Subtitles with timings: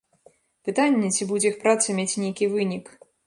[0.69, 2.85] Пытанне, ці будзе іх праца мець нейкі вынік.